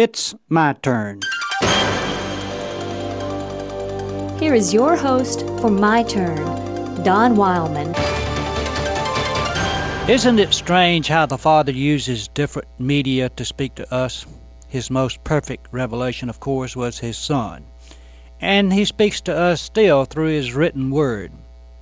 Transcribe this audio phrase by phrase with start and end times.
[0.00, 1.22] It's my turn.
[4.38, 7.96] Here is your host for My Turn, Don Wildman.
[10.08, 14.24] Isn't it strange how the Father uses different media to speak to us?
[14.68, 17.64] His most perfect revelation, of course, was His Son.
[18.40, 21.32] And He speaks to us still through His written Word.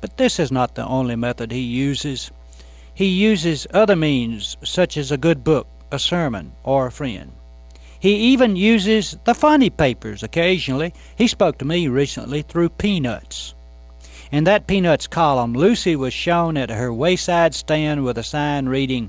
[0.00, 2.30] But this is not the only method He uses.
[2.94, 7.32] He uses other means, such as a good book, a sermon, or a friend.
[8.04, 10.92] He even uses the funny papers occasionally.
[11.16, 13.54] He spoke to me recently through Peanuts.
[14.30, 19.08] In that Peanuts column, Lucy was shown at her wayside stand with a sign reading,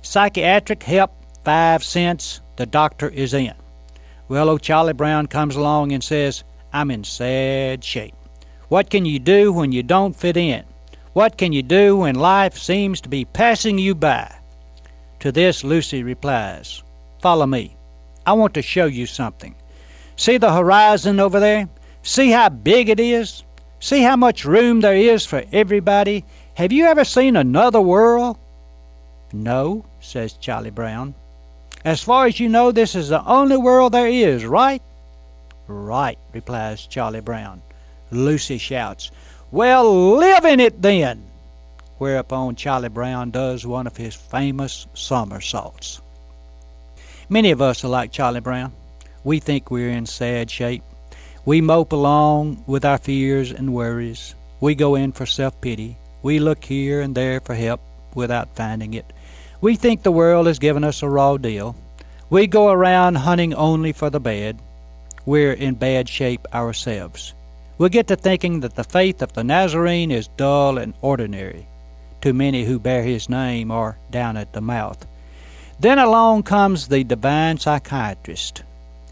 [0.00, 1.12] Psychiatric help,
[1.44, 3.52] five cents, the doctor is in.
[4.28, 8.14] Well, old Charlie Brown comes along and says, I'm in sad shape.
[8.68, 10.64] What can you do when you don't fit in?
[11.12, 14.34] What can you do when life seems to be passing you by?
[15.20, 16.82] To this, Lucy replies,
[17.20, 17.76] Follow me.
[18.26, 19.54] I want to show you something.
[20.16, 21.68] See the horizon over there?
[22.02, 23.42] See how big it is?
[23.80, 26.24] See how much room there is for everybody?
[26.54, 28.38] Have you ever seen another world?
[29.32, 31.14] No, says Charlie Brown.
[31.84, 34.82] As far as you know, this is the only world there is, right?
[35.66, 37.62] Right, replies Charlie Brown.
[38.10, 39.10] Lucy shouts,
[39.50, 41.24] Well, live in it then!
[41.96, 46.01] Whereupon Charlie Brown does one of his famous somersaults.
[47.32, 48.74] Many of us are like Charlie Brown.
[49.24, 50.82] We think we're in sad shape.
[51.46, 54.34] We mope along with our fears and worries.
[54.60, 55.96] We go in for self pity.
[56.22, 57.80] We look here and there for help
[58.14, 59.10] without finding it.
[59.62, 61.74] We think the world has given us a raw deal.
[62.28, 64.58] We go around hunting only for the bad.
[65.24, 67.32] We're in bad shape ourselves.
[67.78, 71.66] We get to thinking that the faith of the Nazarene is dull and ordinary.
[72.20, 75.06] Too many who bear his name are down at the mouth.
[75.80, 78.62] Then along comes the divine psychiatrist.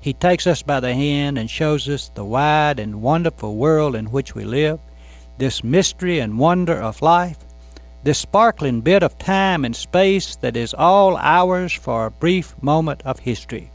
[0.01, 4.07] He takes us by the hand and shows us the wide and wonderful world in
[4.07, 4.79] which we live,
[5.39, 7.39] this mystery and wonder of life,
[8.03, 13.03] this sparkling bit of time and space that is all ours for a brief moment
[13.05, 13.71] of history.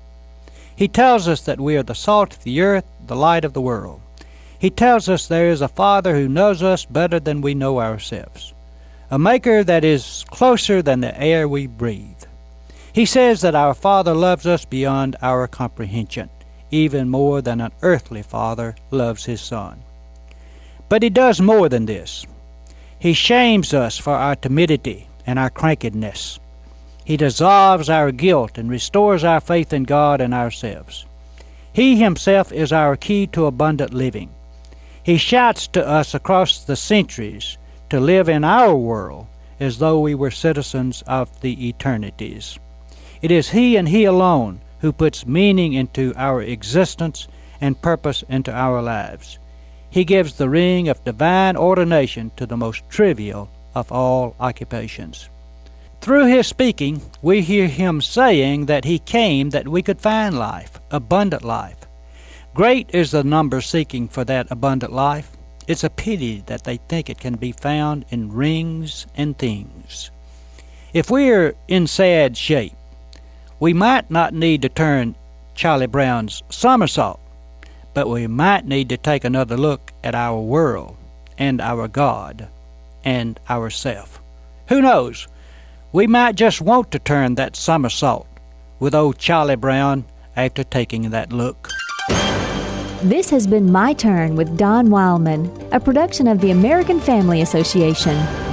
[0.76, 3.62] He tells us that we are the salt of the earth, the light of the
[3.62, 4.02] world.
[4.58, 8.54] He tells us there is a Father who knows us better than we know ourselves,
[9.12, 12.15] a Maker that is closer than the air we breathe.
[12.96, 16.30] He says that our Father loves us beyond our comprehension,
[16.72, 19.84] even more than an earthly father loves his son.
[20.88, 22.26] But he does more than this.
[22.98, 26.40] He shames us for our timidity and our crankedness.
[27.04, 31.06] He dissolves our guilt and restores our faith in God and ourselves.
[31.74, 34.30] He himself is our key to abundant living.
[35.04, 37.58] He shouts to us across the centuries
[37.90, 39.28] to live in our world
[39.60, 42.58] as though we were citizens of the eternities.
[43.26, 47.28] It is He and He alone who puts meaning into our existence
[47.60, 49.40] and purpose into our lives.
[49.90, 55.28] He gives the ring of divine ordination to the most trivial of all occupations.
[56.02, 60.80] Through his speaking, we hear him saying that he came that we could find life,
[60.92, 61.80] abundant life.
[62.54, 65.32] Great is the number seeking for that abundant life.
[65.68, 70.12] It's a pity that they think it can be found in rings and things.
[70.94, 72.76] If we are in sad shape,
[73.60, 75.16] we might not need to turn
[75.54, 77.20] Charlie Brown's somersault,
[77.94, 80.98] but we might need to take another look at our world
[81.38, 82.48] and our God
[83.04, 84.20] and ourself.
[84.68, 85.28] Who knows?
[85.92, 88.28] We might just want to turn that somersault
[88.80, 90.06] with old Charlie Brown
[90.36, 91.70] after taking that look.
[93.02, 98.45] This has been My Turn with Don Wildman, a production of the American Family Association.